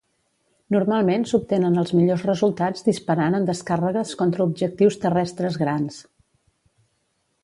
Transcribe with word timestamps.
Normalment 0.75 1.25
s"obtenen 1.27 1.75
els 1.81 1.91
millors 1.97 2.23
resultats 2.29 2.87
disparant 2.87 3.39
en 3.41 3.45
descàrregues 3.49 4.13
contra 4.23 4.47
objectius 4.51 4.97
terrestres 5.05 5.61
grans. 5.65 6.01